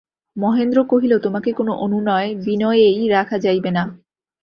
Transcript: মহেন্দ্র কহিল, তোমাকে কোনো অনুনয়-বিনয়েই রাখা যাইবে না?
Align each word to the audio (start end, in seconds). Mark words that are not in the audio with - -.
মহেন্দ্র 0.35 0.79
কহিল, 0.83 1.13
তোমাকে 1.17 1.49
কোনো 1.53 1.71
অনুনয়-বিনয়েই 1.75 3.09
রাখা 3.09 3.37
যাইবে 3.37 3.71
না? 3.71 3.83